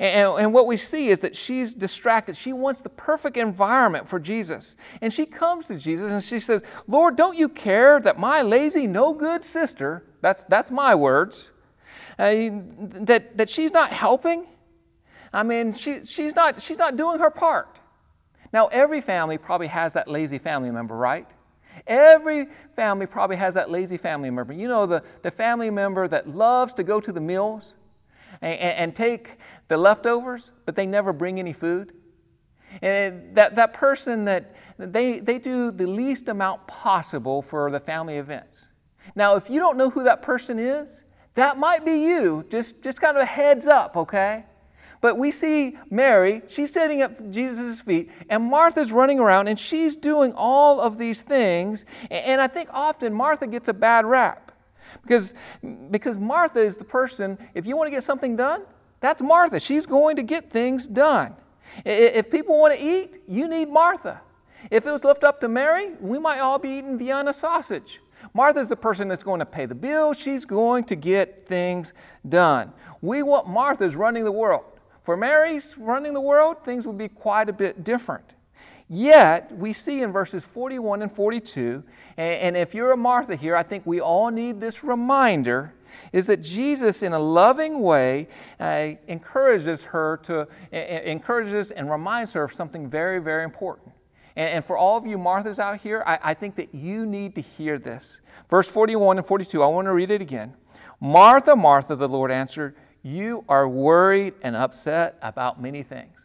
And, 0.00 0.38
and, 0.38 0.52
what 0.52 0.66
we 0.66 0.76
see 0.76 1.08
is 1.08 1.20
that 1.20 1.36
she's 1.36 1.72
distracted. 1.72 2.36
She 2.36 2.52
wants 2.52 2.80
the 2.80 2.88
perfect 2.88 3.36
environment 3.36 4.08
for 4.08 4.18
Jesus. 4.18 4.74
And 5.00 5.12
she 5.12 5.24
comes 5.26 5.68
to 5.68 5.78
Jesus 5.78 6.10
and 6.10 6.22
she 6.22 6.40
says, 6.40 6.62
Lord, 6.88 7.16
don't 7.16 7.36
you 7.36 7.48
care 7.48 8.00
that 8.00 8.18
my 8.18 8.42
lazy, 8.42 8.88
no 8.88 9.14
good 9.14 9.44
sister, 9.44 10.04
that's, 10.20 10.42
that's 10.44 10.72
my 10.72 10.94
words, 10.94 11.50
uh, 12.18 12.24
that, 12.80 13.36
that 13.38 13.48
she's 13.48 13.72
not 13.72 13.92
helping? 13.92 14.46
I 15.32 15.44
mean, 15.44 15.72
she, 15.72 16.04
she's, 16.04 16.34
not, 16.34 16.60
she's 16.60 16.78
not 16.78 16.96
doing 16.96 17.20
her 17.20 17.30
part. 17.30 17.78
Now, 18.52 18.66
every 18.68 19.00
family 19.00 19.38
probably 19.38 19.66
has 19.68 19.92
that 19.92 20.08
lazy 20.08 20.38
family 20.38 20.70
member, 20.70 20.96
right? 20.96 21.28
Every 21.86 22.48
family 22.74 23.06
probably 23.06 23.36
has 23.36 23.54
that 23.54 23.70
lazy 23.70 23.96
family 23.96 24.30
member. 24.30 24.52
You 24.52 24.68
know, 24.68 24.86
the, 24.86 25.02
the 25.22 25.30
family 25.30 25.70
member 25.70 26.08
that 26.08 26.28
loves 26.28 26.72
to 26.74 26.82
go 26.82 27.00
to 27.00 27.12
the 27.12 27.20
meals 27.20 27.74
and, 28.40 28.58
and 28.58 28.96
take 28.96 29.38
the 29.68 29.76
leftovers, 29.76 30.52
but 30.64 30.76
they 30.76 30.86
never 30.86 31.12
bring 31.12 31.38
any 31.38 31.52
food. 31.52 31.92
And 32.82 33.34
that, 33.34 33.54
that 33.56 33.72
person 33.72 34.24
that 34.24 34.54
they, 34.78 35.20
they 35.20 35.38
do 35.38 35.70
the 35.70 35.86
least 35.86 36.28
amount 36.28 36.66
possible 36.66 37.42
for 37.42 37.70
the 37.70 37.80
family 37.80 38.16
events. 38.16 38.66
Now, 39.14 39.36
if 39.36 39.48
you 39.48 39.60
don't 39.60 39.76
know 39.76 39.90
who 39.90 40.04
that 40.04 40.22
person 40.22 40.58
is, 40.58 41.04
that 41.34 41.58
might 41.58 41.84
be 41.84 41.92
you. 41.92 42.44
Just, 42.50 42.82
just 42.82 43.00
kind 43.00 43.16
of 43.16 43.22
a 43.22 43.26
heads 43.26 43.66
up, 43.66 43.96
okay? 43.96 44.44
But 45.06 45.18
we 45.18 45.30
see 45.30 45.78
Mary, 45.88 46.42
she's 46.48 46.72
sitting 46.72 47.00
at 47.00 47.30
Jesus' 47.30 47.80
feet, 47.80 48.10
and 48.28 48.42
Martha's 48.42 48.90
running 48.90 49.20
around 49.20 49.46
and 49.46 49.56
she's 49.56 49.94
doing 49.94 50.32
all 50.34 50.80
of 50.80 50.98
these 50.98 51.22
things. 51.22 51.84
And 52.10 52.40
I 52.40 52.48
think 52.48 52.70
often 52.72 53.14
Martha 53.14 53.46
gets 53.46 53.68
a 53.68 53.72
bad 53.72 54.04
rap 54.04 54.50
because, 55.02 55.34
because 55.92 56.18
Martha 56.18 56.58
is 56.58 56.76
the 56.76 56.84
person, 56.84 57.38
if 57.54 57.68
you 57.68 57.76
want 57.76 57.86
to 57.86 57.92
get 57.92 58.02
something 58.02 58.34
done, 58.34 58.62
that's 58.98 59.22
Martha. 59.22 59.60
She's 59.60 59.86
going 59.86 60.16
to 60.16 60.24
get 60.24 60.50
things 60.50 60.88
done. 60.88 61.36
If 61.84 62.28
people 62.28 62.58
want 62.58 62.74
to 62.74 62.84
eat, 62.84 63.22
you 63.28 63.46
need 63.46 63.68
Martha. 63.68 64.20
If 64.72 64.88
it 64.88 64.90
was 64.90 65.04
left 65.04 65.22
up 65.22 65.40
to 65.42 65.48
Mary, 65.48 65.92
we 66.00 66.18
might 66.18 66.40
all 66.40 66.58
be 66.58 66.70
eating 66.70 66.98
Vienna 66.98 67.32
sausage. 67.32 68.00
Martha's 68.34 68.68
the 68.68 68.74
person 68.74 69.06
that's 69.06 69.22
going 69.22 69.38
to 69.38 69.46
pay 69.46 69.66
the 69.66 69.74
bill. 69.76 70.14
She's 70.14 70.44
going 70.44 70.82
to 70.82 70.96
get 70.96 71.46
things 71.46 71.92
done. 72.28 72.72
We 73.00 73.22
want 73.22 73.46
Martha's 73.46 73.94
running 73.94 74.24
the 74.24 74.32
world. 74.32 74.64
For 75.06 75.16
Mary's 75.16 75.78
running 75.78 76.14
the 76.14 76.20
world, 76.20 76.64
things 76.64 76.84
would 76.84 76.98
be 76.98 77.06
quite 77.06 77.48
a 77.48 77.52
bit 77.52 77.84
different. 77.84 78.34
Yet, 78.88 79.56
we 79.56 79.72
see 79.72 80.02
in 80.02 80.10
verses 80.10 80.44
41 80.44 81.00
and 81.00 81.12
42, 81.12 81.84
and, 82.16 82.56
if 82.56 82.74
you're 82.74 82.90
a 82.90 82.96
Martha 82.96 83.36
here, 83.36 83.54
I 83.54 83.62
think 83.62 83.86
we 83.86 84.00
all 84.00 84.32
need 84.32 84.60
this 84.60 84.82
reminder 84.82 85.74
is 86.12 86.26
that 86.26 86.42
Jesus, 86.42 87.04
in 87.04 87.12
a 87.12 87.18
loving 87.20 87.82
way, 87.82 88.26
uh, 88.58 88.90
encourages 89.06 89.84
her 89.84 90.16
to, 90.24 90.40
uh, 90.40 90.76
encourages 90.76 91.70
and 91.70 91.88
reminds 91.88 92.32
her 92.32 92.42
of 92.42 92.52
something 92.52 92.90
very, 92.90 93.20
very 93.20 93.44
important. 93.44 93.92
And, 94.34 94.48
and 94.48 94.64
for 94.64 94.76
all 94.76 94.96
of 94.96 95.06
you 95.06 95.18
Marthas 95.18 95.60
out 95.60 95.80
here, 95.80 96.02
I, 96.04 96.18
I 96.20 96.34
think 96.34 96.56
that 96.56 96.74
you 96.74 97.06
need 97.06 97.36
to 97.36 97.40
hear 97.40 97.78
this. 97.78 98.20
Verse 98.50 98.68
41 98.68 99.18
and 99.18 99.26
42, 99.26 99.62
I 99.62 99.68
want 99.68 99.86
to 99.86 99.92
read 99.92 100.10
it 100.10 100.20
again. 100.20 100.54
Martha, 101.00 101.54
Martha, 101.54 101.94
the 101.94 102.08
Lord 102.08 102.32
answered, 102.32 102.74
you 103.06 103.44
are 103.48 103.68
worried 103.68 104.34
and 104.42 104.56
upset 104.56 105.16
about 105.22 105.62
many 105.62 105.84
things. 105.84 106.18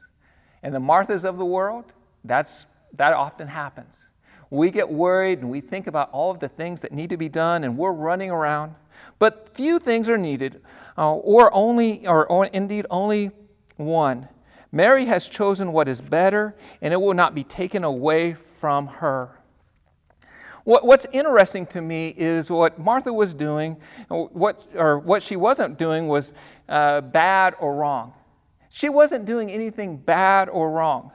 And 0.64 0.74
the 0.74 0.80
Marthas 0.80 1.24
of 1.24 1.38
the 1.38 1.46
world, 1.46 1.86
that's, 2.24 2.66
that 2.94 3.14
often 3.14 3.48
happens. 3.48 4.04
We 4.50 4.72
get 4.72 4.90
worried 4.90 5.40
and 5.40 5.52
we 5.52 5.62
think 5.62 5.86
about 5.86 6.10
all 6.12 6.32
of 6.32 6.40
the 6.40 6.48
things 6.48 6.82
that 6.82 6.92
need 6.92 7.12
to 7.12 7.18
be 7.18 7.30
done, 7.30 7.64
and 7.64 7.78
we're 7.78 7.92
running 7.92 8.32
around. 8.32 8.74
But 9.20 9.56
few 9.56 9.78
things 9.78 10.10
are 10.10 10.18
needed, 10.18 10.62
uh, 10.98 11.14
or 11.14 11.54
only, 11.54 12.08
or, 12.08 12.26
or 12.26 12.48
indeed 12.48 12.88
only 12.90 13.30
one. 13.78 14.28
Mary 14.72 15.06
has 15.06 15.28
chosen 15.28 15.74
what 15.74 15.88
is 15.88 16.02
better, 16.02 16.56
and 16.82 16.94
it 16.94 16.98
will 16.98 17.14
not 17.14 17.36
be 17.36 17.44
taken 17.44 17.84
away 17.84 18.34
from 18.34 18.88
her. 18.88 19.38
What, 20.64 20.86
what's 20.86 21.08
interesting 21.12 21.66
to 21.68 21.82
me 21.82 22.14
is 22.16 22.52
what 22.52 22.78
Martha 22.78 23.12
was 23.12 23.34
doing, 23.34 23.78
what, 24.10 24.68
or 24.76 25.00
what 25.00 25.24
she 25.24 25.36
wasn't 25.36 25.80
doing 25.80 26.08
was 26.08 26.34
uh, 26.72 27.02
bad 27.02 27.54
or 27.60 27.76
wrong. 27.76 28.14
She 28.70 28.90
wasn't 28.90 29.26
doing 29.26 29.52
anything 29.52 29.98
bad 29.98 30.50
or 30.50 30.72
wrong. 30.72 31.12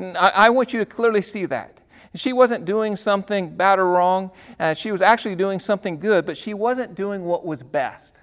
I, 0.00 0.32
I, 0.34 0.50
want 0.50 0.72
you 0.72 0.80
to 0.80 0.86
clearly 0.86 1.22
see 1.22 1.44
that. 1.46 1.78
She 2.14 2.32
wasn't 2.32 2.64
doing 2.64 2.96
something 2.96 3.54
bad 3.56 3.78
or 3.78 3.90
wrong. 3.90 4.30
Uh, 4.58 4.72
she 4.74 4.90
was 4.90 5.02
actually 5.02 5.36
doing 5.36 5.58
something 5.58 6.00
good, 6.00 6.24
but 6.24 6.36
she 6.36 6.54
wasn't 6.54 6.94
doing 6.94 7.24
what 7.24 7.44
was 7.44 7.62
best. 7.62 8.20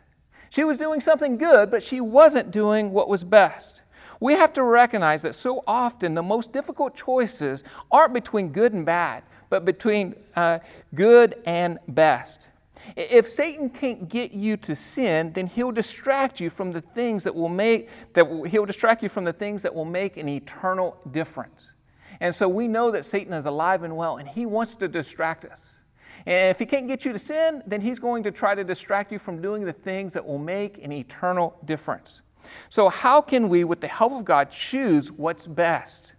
She 0.50 0.64
was 0.64 0.78
doing 0.78 1.00
something 1.00 1.38
good, 1.38 1.70
but 1.70 1.84
she 1.84 2.02
wasn't 2.02 2.52
doing 2.52 2.92
what 2.92 3.08
was 3.08 3.24
best. 3.24 3.84
We 4.20 4.34
have 4.34 4.52
to 4.54 4.64
recognize 4.64 5.22
that 5.22 5.36
so 5.36 5.64
often 5.68 6.16
the 6.16 6.24
most 6.24 6.52
difficult 6.52 6.96
choices 6.96 7.64
aren't 7.92 8.14
between 8.14 8.50
good 8.50 8.74
and 8.74 8.86
bad, 8.86 9.24
but 9.50 9.66
between 9.66 10.16
uh, 10.36 10.60
good 10.94 11.36
and 11.46 11.80
best. 11.88 12.48
If 12.96 13.30
Satan 13.30 13.70
can't 13.70 14.10
get 14.10 14.32
you 14.32 14.58
to 14.58 14.76
sin, 14.76 15.34
then 15.34 15.48
he'll 15.48 15.72
distract 15.72 16.40
you 16.40 16.50
from 16.50 16.72
the 16.72 16.82
things 16.82 17.24
that 17.24 17.36
will 17.36 17.50
make 17.50 17.90
that 18.14 18.26
he'll 18.50 18.66
distract 18.66 19.04
you 19.04 19.10
from 19.10 19.24
the 19.24 19.34
things 19.34 19.62
that 19.62 19.74
will 19.74 19.86
make 19.86 20.18
an 20.18 20.28
eternal 20.28 20.98
difference. 21.12 21.70
And 22.20 22.34
so 22.34 22.48
we 22.48 22.68
know 22.68 22.92
that 22.92 23.06
Satan 23.06 23.34
is 23.34 23.46
alive 23.46 23.84
and 23.84 23.98
well, 23.98 24.18
and 24.18 24.28
he 24.28 24.46
wants 24.46 24.76
to 24.78 24.88
distract 24.88 25.46
us. 25.46 25.76
And 26.26 26.52
if 26.52 26.60
he 26.60 26.66
can't 26.66 26.88
get 26.88 27.04
you 27.04 27.14
to 27.14 27.20
sin, 27.20 27.64
then 27.66 27.82
he's 27.82 27.98
going 27.98 28.24
to 28.24 28.32
try 28.32 28.54
to 28.54 28.64
distract 28.64 29.12
you 29.12 29.18
from 29.18 29.42
doing 29.42 29.66
the 29.66 29.74
things 29.74 30.14
that 30.14 30.26
will 30.26 30.38
make 30.38 30.84
an 30.84 30.92
eternal 30.92 31.58
difference. 31.66 32.22
So, 32.70 32.90
how 32.90 33.22
can 33.22 33.50
we, 33.50 33.64
with 33.64 33.82
the 33.82 33.88
help 33.88 34.14
of 34.14 34.26
God, 34.26 34.52
choose 34.52 35.12
what's 35.12 35.48
best? 35.48 36.14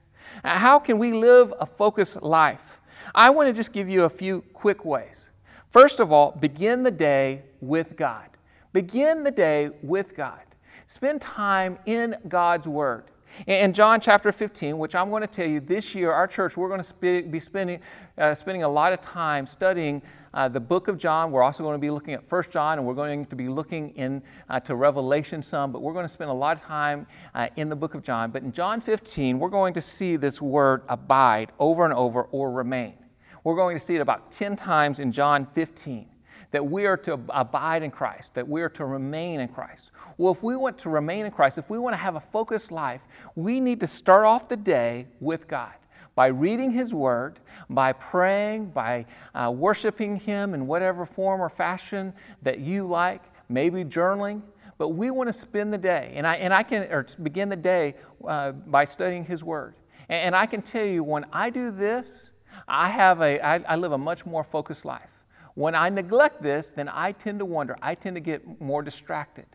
How 0.45 0.79
can 0.79 0.99
we 0.99 1.13
live 1.13 1.53
a 1.61 1.67
focused 1.67 2.23
life? 2.23 2.81
I 3.15 3.31
want 3.31 3.49
to 3.49 3.53
just 3.53 3.73
give 3.73 3.89
you 3.89 4.05
a 4.05 4.09
few 4.09 4.43
quick 4.53 4.85
ways. 4.85 5.29
First 5.73 6.01
of 6.01 6.13
all, 6.13 6.33
begin 6.33 6.83
the 6.83 6.91
day 6.91 7.45
with 7.63 7.97
God. 7.97 8.29
Begin 8.75 9.25
the 9.25 9.31
day 9.31 9.71
with 9.83 10.15
God. 10.15 10.43
Spend 10.87 11.23
time 11.23 11.79
in 11.87 12.15
God's 12.29 12.69
Word. 12.69 13.05
In 13.47 13.73
John 13.73 13.99
chapter 13.99 14.33
15, 14.33 14.77
which 14.77 14.95
I'm 14.95 15.09
going 15.09 15.23
to 15.23 15.27
tell 15.27 15.49
you 15.49 15.61
this 15.61 15.95
year, 15.95 16.13
our 16.13 16.27
church, 16.27 16.59
we're 16.59 16.69
going 16.69 16.83
to 16.83 17.23
be 17.23 17.41
spending, 17.41 17.81
uh, 18.19 18.35
spending 18.35 18.65
a 18.65 18.69
lot 18.69 18.93
of 18.93 19.01
time 19.01 19.47
studying 19.47 20.03
uh, 20.35 20.47
the 20.47 20.61
book 20.61 20.89
of 20.89 20.99
John. 20.99 21.31
We're 21.31 21.43
also 21.43 21.63
going 21.63 21.77
to 21.77 21.81
be 21.81 21.89
looking 21.89 22.13
at 22.13 22.29
First 22.29 22.51
John, 22.51 22.77
and 22.77 22.87
we're 22.87 22.93
going 22.93 23.25
to 23.25 23.35
be 23.35 23.49
looking 23.49 23.97
into 23.97 24.23
uh, 24.51 24.75
Revelation 24.75 25.43
some, 25.43 25.73
but 25.73 25.81
we're 25.81 25.95
going 25.95 26.05
to 26.05 26.13
spend 26.13 26.29
a 26.29 26.35
lot 26.35 26.59
of 26.59 26.63
time 26.63 27.07
uh, 27.35 27.49
in 27.57 27.71
the 27.71 27.77
book 27.77 27.95
of 27.95 28.03
John. 28.03 28.31
But 28.31 28.43
in 28.43 28.53
John 28.53 28.83
15, 28.83 29.39
we're 29.39 29.49
going 29.49 29.73
to 29.73 29.81
see 29.81 30.17
this 30.17 30.43
word 30.43 30.83
abide 30.91 31.51
over 31.59 31.87
and 31.87 31.95
over 31.95 32.25
or 32.25 32.53
remain. 32.53 33.02
We're 33.45 33.57
going 33.57 33.77
to 33.77 33.85
see 33.85 33.97
it 33.97 34.01
about 34.01 34.31
10 34.31 34.57
times 34.57 35.01
in 35.01 35.11
John 35.13 35.47
15 35.47 36.09
that 36.53 36.65
we 36.65 36.87
are 36.87 36.99
to 36.99 37.19
abide 37.31 37.83
in 37.83 37.91
Christ, 37.91 38.35
that 38.35 38.47
we 38.47 38.63
are 38.63 38.69
to 38.69 38.85
remain 38.85 39.41
in 39.41 39.49
Christ. 39.49 39.91
Well, 40.19 40.33
if 40.33 40.43
we 40.43 40.55
want 40.55 40.79
to 40.79 40.91
remain 40.91 41.25
in 41.25 41.33
Christ, 41.33 41.59
if 41.59 41.71
we 41.71 41.79
want 41.79 41.95
to 41.95 41.99
have 41.99 42.15
a 42.15 42.21
focused 42.21 42.71
life, 42.71 43.01
we 43.35 43.59
need 43.59 43.81
to 43.81 43.87
start 43.87 44.27
off 44.27 44.49
the 44.49 44.57
day 44.57 45.07
with 45.19 45.49
God 45.49 45.73
by 46.15 46.27
reading 46.27 46.71
His 46.71 46.93
Word, 46.93 47.41
by 47.71 47.93
praying, 47.95 48.67
by 48.67 49.07
uh, 49.35 49.51
worshiping 49.51 50.17
Him 50.17 50.53
in 50.53 50.67
whatever 50.67 51.07
form 51.07 51.41
or 51.41 51.49
fashion 51.49 52.13
that 52.43 52.59
you 52.59 52.87
like, 52.87 53.23
maybe 53.49 53.83
journaling. 53.83 54.43
But 54.77 54.91
we 54.91 55.11
want 55.11 55.29
to 55.29 55.33
spend 55.33 55.73
the 55.73 55.79
day, 55.79 56.13
and 56.17 56.27
I, 56.27 56.35
and 56.37 56.53
I 56.53 56.63
can 56.63 56.83
or 56.93 57.07
begin 57.23 57.49
the 57.49 57.57
day 57.57 57.95
uh, 58.27 58.53
by 58.53 58.85
studying 58.85 59.25
His 59.25 59.43
Word. 59.43 59.75
And, 60.11 60.27
and 60.27 60.37
I 60.37 60.45
can 60.45 60.61
tell 60.61 60.85
you, 60.85 61.03
when 61.03 61.25
I 61.33 61.49
do 61.49 61.71
this, 61.71 62.32
I, 62.69 62.89
have 62.89 63.21
a, 63.21 63.41
I, 63.41 63.57
I 63.59 63.77
live 63.77 63.93
a 63.93 63.99
much 63.99 64.27
more 64.27 64.45
focused 64.45 64.85
life. 64.85 65.11
When 65.55 65.75
I 65.75 65.89
neglect 65.91 66.43
this, 66.43 66.71
then 66.71 66.89
I 66.89 67.13
tend 67.13 67.39
to 67.41 67.45
wonder, 67.45 67.77
I 67.83 67.95
tend 67.95 68.17
to 68.17 68.21
get 68.21 68.61
more 68.61 68.83
distracted. 68.83 69.47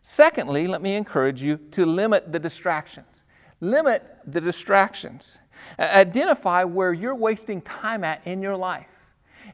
Secondly, 0.00 0.66
let 0.66 0.82
me 0.82 0.94
encourage 0.94 1.42
you 1.42 1.56
to 1.72 1.86
limit 1.86 2.32
the 2.32 2.38
distractions. 2.38 3.24
Limit 3.60 4.04
the 4.26 4.40
distractions. 4.40 5.38
Identify 5.78 6.64
where 6.64 6.92
you're 6.92 7.14
wasting 7.14 7.60
time 7.62 8.04
at 8.04 8.26
in 8.26 8.42
your 8.42 8.56
life. 8.56 8.86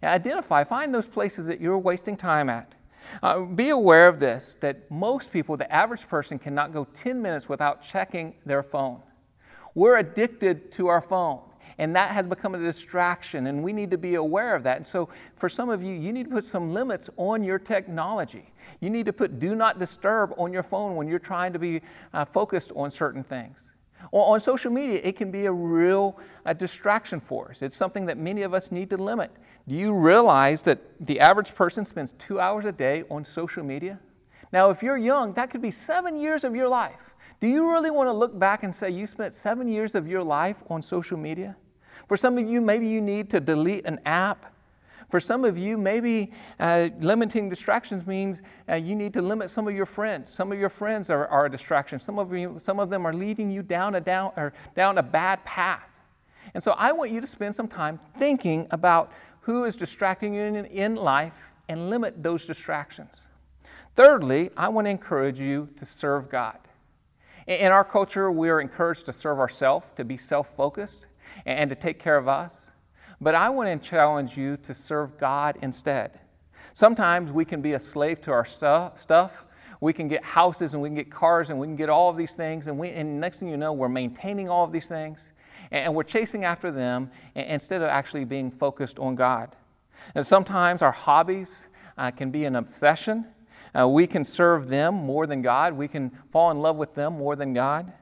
Identify, 0.02 0.64
find 0.64 0.94
those 0.94 1.06
places 1.06 1.46
that 1.46 1.60
you're 1.60 1.78
wasting 1.78 2.16
time 2.16 2.50
at. 2.50 2.74
Uh, 3.22 3.40
be 3.40 3.70
aware 3.70 4.08
of 4.08 4.18
this 4.18 4.56
that 4.60 4.90
most 4.90 5.32
people, 5.32 5.56
the 5.56 5.70
average 5.72 6.08
person, 6.08 6.38
cannot 6.38 6.72
go 6.72 6.86
10 6.94 7.20
minutes 7.22 7.48
without 7.48 7.82
checking 7.82 8.34
their 8.44 8.62
phone. 8.62 9.00
We're 9.74 9.98
addicted 9.98 10.72
to 10.72 10.88
our 10.88 11.00
phone 11.00 11.40
and 11.78 11.94
that 11.96 12.10
has 12.10 12.26
become 12.26 12.54
a 12.54 12.58
distraction, 12.58 13.48
and 13.48 13.62
we 13.62 13.72
need 13.72 13.90
to 13.90 13.98
be 13.98 14.14
aware 14.14 14.54
of 14.54 14.62
that. 14.64 14.76
And 14.76 14.86
so, 14.86 15.08
for 15.36 15.48
some 15.48 15.70
of 15.70 15.82
you, 15.82 15.94
you 15.94 16.12
need 16.12 16.24
to 16.24 16.30
put 16.30 16.44
some 16.44 16.72
limits 16.72 17.10
on 17.16 17.42
your 17.42 17.58
technology. 17.58 18.52
You 18.80 18.90
need 18.90 19.06
to 19.06 19.12
put 19.12 19.38
do 19.38 19.54
not 19.54 19.78
disturb 19.78 20.34
on 20.36 20.52
your 20.52 20.62
phone 20.62 20.96
when 20.96 21.08
you're 21.08 21.18
trying 21.18 21.52
to 21.52 21.58
be 21.58 21.80
uh, 22.12 22.24
focused 22.24 22.72
on 22.76 22.90
certain 22.90 23.24
things. 23.24 23.72
On 24.12 24.38
social 24.38 24.70
media, 24.70 25.00
it 25.02 25.16
can 25.16 25.30
be 25.30 25.46
a 25.46 25.52
real 25.52 26.18
uh, 26.44 26.52
distraction 26.52 27.20
for 27.20 27.50
us. 27.50 27.62
It's 27.62 27.76
something 27.76 28.06
that 28.06 28.18
many 28.18 28.42
of 28.42 28.52
us 28.52 28.70
need 28.70 28.90
to 28.90 28.96
limit. 28.96 29.30
Do 29.66 29.74
you 29.74 29.94
realize 29.94 30.62
that 30.64 30.78
the 31.00 31.20
average 31.20 31.54
person 31.54 31.84
spends 31.84 32.12
two 32.12 32.38
hours 32.38 32.66
a 32.66 32.72
day 32.72 33.04
on 33.10 33.24
social 33.24 33.64
media? 33.64 33.98
Now, 34.52 34.70
if 34.70 34.82
you're 34.82 34.98
young, 34.98 35.32
that 35.34 35.50
could 35.50 35.62
be 35.62 35.70
seven 35.70 36.18
years 36.18 36.44
of 36.44 36.54
your 36.54 36.68
life. 36.68 37.14
Do 37.40 37.48
you 37.48 37.70
really 37.70 37.90
want 37.90 38.08
to 38.08 38.12
look 38.12 38.38
back 38.38 38.62
and 38.62 38.74
say 38.74 38.90
you 38.90 39.06
spent 39.06 39.34
seven 39.34 39.68
years 39.68 39.94
of 39.94 40.06
your 40.06 40.22
life 40.22 40.62
on 40.68 40.80
social 40.82 41.18
media? 41.18 41.56
For 42.08 42.16
some 42.16 42.38
of 42.38 42.48
you, 42.48 42.60
maybe 42.60 42.86
you 42.86 43.00
need 43.00 43.30
to 43.30 43.40
delete 43.40 43.86
an 43.86 44.00
app. 44.04 44.52
For 45.10 45.20
some 45.20 45.44
of 45.44 45.56
you, 45.56 45.76
maybe 45.76 46.32
uh, 46.58 46.88
limiting 46.98 47.48
distractions 47.48 48.06
means 48.06 48.42
uh, 48.68 48.74
you 48.74 48.94
need 48.94 49.14
to 49.14 49.22
limit 49.22 49.50
some 49.50 49.68
of 49.68 49.74
your 49.74 49.86
friends. 49.86 50.30
Some 50.30 50.50
of 50.50 50.58
your 50.58 50.68
friends 50.68 51.10
are, 51.10 51.26
are 51.28 51.46
a 51.46 51.50
distraction. 51.50 51.98
Some 51.98 52.18
of, 52.18 52.32
you, 52.32 52.56
some 52.58 52.80
of 52.80 52.90
them 52.90 53.06
are 53.06 53.12
leading 53.12 53.50
you 53.50 53.62
down 53.62 53.94
a, 53.94 54.00
down, 54.00 54.32
or 54.36 54.54
down 54.74 54.98
a 54.98 55.02
bad 55.02 55.44
path. 55.44 55.88
And 56.52 56.62
so 56.62 56.72
I 56.72 56.92
want 56.92 57.10
you 57.10 57.20
to 57.20 57.26
spend 57.26 57.54
some 57.54 57.68
time 57.68 58.00
thinking 58.16 58.66
about 58.70 59.12
who 59.40 59.64
is 59.64 59.76
distracting 59.76 60.34
you 60.34 60.42
in, 60.42 60.64
in 60.66 60.96
life 60.96 61.34
and 61.68 61.90
limit 61.90 62.22
those 62.22 62.46
distractions. 62.46 63.22
Thirdly, 63.94 64.50
I 64.56 64.68
want 64.68 64.86
to 64.86 64.90
encourage 64.90 65.38
you 65.38 65.68
to 65.76 65.86
serve 65.86 66.28
God. 66.28 66.58
In 67.46 67.70
our 67.70 67.84
culture, 67.84 68.30
we 68.30 68.48
are 68.48 68.60
encouraged 68.60 69.06
to 69.06 69.12
serve 69.12 69.38
ourselves, 69.38 69.86
to 69.96 70.04
be 70.04 70.16
self 70.16 70.54
focused, 70.56 71.06
and 71.46 71.70
to 71.70 71.76
take 71.76 71.98
care 71.98 72.16
of 72.16 72.28
us. 72.28 72.70
But 73.20 73.34
I 73.34 73.48
want 73.50 73.82
to 73.82 73.88
challenge 73.88 74.36
you 74.36 74.56
to 74.58 74.74
serve 74.74 75.18
God 75.18 75.58
instead. 75.62 76.20
Sometimes 76.72 77.32
we 77.32 77.44
can 77.44 77.62
be 77.62 77.74
a 77.74 77.78
slave 77.78 78.20
to 78.22 78.32
our 78.32 78.44
stuff. 78.44 79.46
We 79.80 79.92
can 79.92 80.08
get 80.08 80.24
houses 80.24 80.74
and 80.74 80.82
we 80.82 80.88
can 80.88 80.96
get 80.96 81.10
cars 81.10 81.50
and 81.50 81.58
we 81.58 81.66
can 81.66 81.76
get 81.76 81.88
all 81.88 82.10
of 82.10 82.16
these 82.16 82.34
things. 82.34 82.66
And, 82.66 82.78
we, 82.78 82.90
and 82.90 83.20
next 83.20 83.38
thing 83.38 83.48
you 83.48 83.56
know, 83.56 83.72
we're 83.72 83.88
maintaining 83.88 84.48
all 84.48 84.64
of 84.64 84.72
these 84.72 84.88
things 84.88 85.30
and 85.70 85.94
we're 85.94 86.02
chasing 86.04 86.44
after 86.44 86.70
them 86.70 87.10
instead 87.34 87.82
of 87.82 87.88
actually 87.88 88.24
being 88.24 88.50
focused 88.50 88.98
on 88.98 89.14
God. 89.14 89.54
And 90.14 90.26
sometimes 90.26 90.82
our 90.82 90.92
hobbies 90.92 91.68
uh, 91.96 92.10
can 92.10 92.30
be 92.30 92.44
an 92.44 92.56
obsession. 92.56 93.26
Uh, 93.78 93.88
we 93.88 94.06
can 94.06 94.24
serve 94.24 94.68
them 94.68 94.94
more 94.94 95.26
than 95.26 95.42
God. 95.42 95.72
We 95.72 95.88
can 95.88 96.10
fall 96.30 96.50
in 96.50 96.60
love 96.60 96.76
with 96.76 96.94
them 96.94 97.14
more 97.14 97.36
than 97.36 97.52
God. 97.52 97.92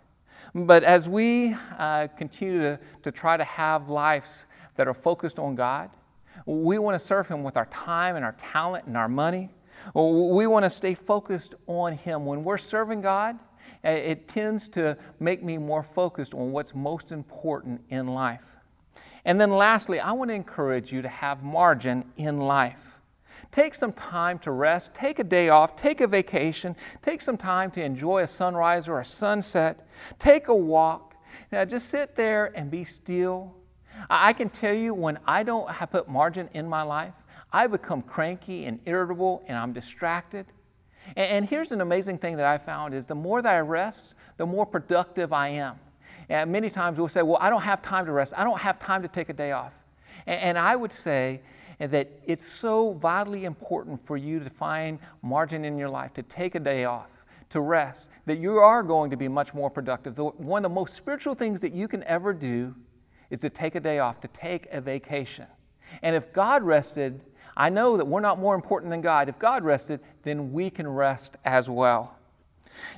But 0.55 0.85
as 0.85 1.09
we 1.09 1.57
uh, 1.79 2.09
continue 2.17 2.61
to, 2.61 2.79
to 3.05 3.11
try 3.13 3.37
to 3.37 3.45
have 3.45 3.89
lives 3.89 4.45
that 4.77 4.87
are 4.87 4.95
focused 4.95 5.39
on 5.39 5.55
God, 5.55 5.91
we 6.45 6.79
want 6.79 6.99
to 6.99 7.05
serve 7.05 7.29
Him 7.29 7.43
with 7.43 7.57
our 7.57 7.67
time 7.67 8.17
and 8.17 8.25
our 8.25 8.33
talent 8.33 8.87
and 8.87 8.97
our 8.97 9.09
money. 9.09 9.51
We 9.95 10.47
want 10.47 10.65
to 10.65 10.71
stay 10.71 10.95
focused 10.95 11.55
on 11.67 11.93
Him. 11.93 12.27
When 12.27 12.43
we're 12.43 12.59
serving 12.59 13.01
God, 13.01 13.39
it 13.83 14.29
tends 14.29 14.69
to 14.71 14.97
make 15.19 15.43
me 15.43 15.59
more 15.59 15.83
focused 15.83 16.35
on 16.35 16.53
what's 16.53 16.75
most 16.75 17.13
important 17.13 17.81
in 17.89 18.09
life. 18.09 18.45
And 19.25 19.41
then 19.41 19.51
lastly, 19.51 20.01
I 20.01 20.13
want 20.13 20.31
to 20.31 20.35
encourage 20.35 20.93
you 20.93 21.03
to 21.03 21.09
have 21.09 21.43
margin 21.43 22.05
in 22.17 22.39
life. 22.39 22.92
Take 23.53 23.75
some 23.75 23.93
time 23.93 24.39
to 24.41 24.51
rest, 24.51 24.95
take 24.95 25.19
a 25.19 25.25
day 25.25 25.51
off, 25.51 25.77
take 25.77 26.01
a 26.01 26.07
vacation, 26.07 26.75
take 27.03 27.21
some 27.21 27.37
time 27.37 27.71
to 27.73 27.83
enjoy 27.83 28.23
a 28.23 28.27
sunrise 28.27 28.89
or 28.89 28.99
a 28.99 29.05
sunset, 29.05 29.87
take 30.19 30.49
a 30.49 30.55
walk. 30.55 31.15
Now 31.53 31.67
just 31.67 31.91
sit 31.91 32.17
there 32.17 32.51
and 32.55 32.71
be 32.71 32.83
still. 32.83 33.55
I 34.09 34.33
can 34.33 34.49
tell 34.49 34.73
you 34.73 34.95
when 34.95 35.19
I 35.27 35.43
don't 35.43 35.71
have 35.71 35.91
put 35.91 36.09
margin 36.09 36.49
in 36.55 36.67
my 36.67 36.83
life, 36.83 37.13
I 37.53 37.67
become 37.67 38.01
cranky 38.01 38.65
and 38.65 38.81
irritable 38.87 39.45
and 39.47 39.59
I'm 39.59 39.75
distracted. 39.75 40.47
And, 41.17 41.45
here's 41.45 41.73
an 41.73 41.81
amazing 41.81 42.19
thing 42.19 42.37
that 42.37 42.47
I 42.47 42.57
found 42.57 42.95
is 42.95 43.07
the 43.07 43.15
more 43.15 43.43
that 43.43 43.53
I 43.53 43.59
rest, 43.59 44.15
the 44.37 44.47
more 44.47 44.65
productive 44.65 45.33
I 45.33 45.49
am. 45.49 45.79
And 46.29 46.51
many 46.51 46.71
times 46.71 46.99
we'll 46.99 47.09
say, 47.09 47.23
well, 47.23 47.39
I 47.41 47.51
don't 47.51 47.63
have 47.63 47.83
time 47.83 48.07
to 48.07 48.13
rest. 48.13 48.33
I 48.37 48.45
don't 48.45 48.61
have 48.61 48.79
time 48.79 49.03
to 49.03 49.09
take 49.09 49.29
a 49.29 49.33
day 49.33 49.53
off. 49.53 49.73
And, 50.27 50.41
and 50.41 50.59
I 50.59 50.77
would 50.77 50.93
say 50.93 51.43
that 51.91 52.11
it's 52.25 52.45
so 52.45 52.93
vitally 52.93 53.45
important 53.45 54.01
for 54.01 54.17
you 54.17 54.39
to 54.41 54.49
find 54.49 54.99
margin 55.23 55.65
in 55.65 55.77
your 55.77 55.89
life, 55.89 56.13
to 56.15 56.23
take 56.23 56.55
a 56.55 56.61
day 56.61 56.85
off, 56.85 57.11
to 57.51 57.61
rest, 57.61 58.11
that 58.27 58.39
you 58.39 58.59
are 58.59 58.83
going 58.83 59.11
to 59.11 59.17
be 59.17 59.29
much 59.29 59.53
more 59.53 59.69
productive. 59.69 60.17
One 60.19 60.65
of 60.65 60.71
the 60.71 60.75
most 60.75 60.95
spiritual 60.95 61.35
things 61.35 61.61
that 61.61 61.73
you 61.73 61.89
can 61.89 62.03
ever 62.05 62.33
do 62.33 62.75
is 63.31 63.41
to 63.41 63.51
take 63.51 63.75
a 63.75 63.81
day 63.81 63.99
off, 63.99 64.21
to 64.21 64.29
take 64.29 64.69
a 64.71 64.81
vacation. 64.81 65.47
And 66.03 66.15
if 66.15 66.33
God 66.33 66.63
rested, 66.63 67.21
I 67.57 67.69
know 67.69 67.97
that 67.97 68.07
we're 68.07 68.21
not 68.21 68.39
more 68.39 68.55
important 68.55 68.91
than 68.91 69.01
God. 69.01 69.29
If 69.29 69.39
God 69.39 69.65
rested, 69.65 70.01
then 70.23 70.53
we 70.53 70.71
can 70.71 70.89
rest 70.89 71.37
as 71.45 71.69
well. 71.69 72.17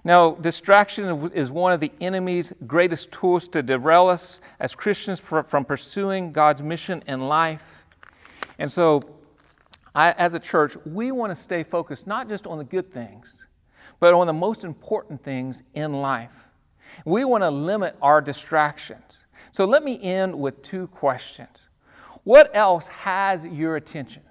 Now, 0.04 0.32
distraction 0.32 1.32
is 1.32 1.50
one 1.50 1.72
of 1.72 1.80
the 1.80 1.90
enemy's 2.00 2.52
greatest 2.66 3.10
tools 3.10 3.48
to 3.48 3.62
derail 3.62 4.08
us 4.08 4.40
as 4.60 4.74
Christians 4.74 5.18
from 5.18 5.64
pursuing 5.64 6.30
God's 6.30 6.62
mission 6.62 7.02
in 7.08 7.22
life. 7.22 7.73
And 8.58 8.70
so, 8.70 9.02
I, 9.94 10.12
as 10.12 10.34
a 10.34 10.40
church, 10.40 10.76
we 10.84 11.12
want 11.12 11.30
to 11.30 11.36
stay 11.36 11.62
focused 11.62 12.06
not 12.06 12.28
just 12.28 12.46
on 12.46 12.58
the 12.58 12.64
good 12.64 12.92
things, 12.92 13.46
but 14.00 14.12
on 14.12 14.26
the 14.26 14.32
most 14.32 14.64
important 14.64 15.22
things 15.22 15.62
in 15.74 16.00
life. 16.00 16.44
We 17.04 17.24
want 17.24 17.42
to 17.42 17.50
limit 17.50 17.96
our 18.02 18.20
distractions. 18.20 19.24
So, 19.50 19.64
let 19.64 19.82
me 19.84 20.00
end 20.00 20.38
with 20.38 20.62
two 20.62 20.88
questions. 20.88 21.68
What 22.24 22.50
else 22.54 22.88
has 22.88 23.44
your 23.44 23.76
attention? 23.76 24.22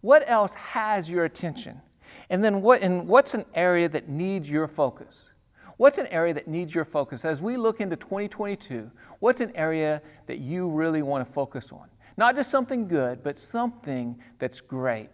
What 0.00 0.24
else 0.26 0.54
has 0.54 1.08
your 1.08 1.24
attention? 1.24 1.80
And 2.28 2.42
then 2.42 2.60
what, 2.62 2.82
and 2.82 3.06
what's 3.06 3.34
an 3.34 3.44
area 3.54 3.88
that 3.88 4.08
needs 4.08 4.50
your 4.50 4.66
focus? 4.66 5.30
What's 5.76 5.98
an 5.98 6.06
area 6.08 6.32
that 6.34 6.48
needs 6.48 6.74
your 6.74 6.84
focus? 6.84 7.24
As 7.24 7.42
we 7.42 7.56
look 7.56 7.80
into 7.80 7.96
2022, 7.96 8.90
what's 9.20 9.40
an 9.40 9.52
area 9.54 10.00
that 10.26 10.38
you 10.38 10.68
really 10.68 11.02
want 11.02 11.26
to 11.26 11.32
focus 11.32 11.70
on? 11.70 11.88
Not 12.16 12.36
just 12.36 12.50
something 12.50 12.88
good, 12.88 13.22
but 13.22 13.38
something 13.38 14.18
that's 14.38 14.60
great. 14.60 15.10